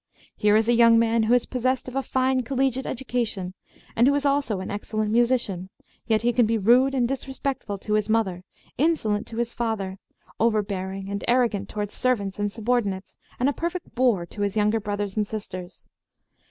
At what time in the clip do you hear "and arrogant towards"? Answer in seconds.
11.11-11.93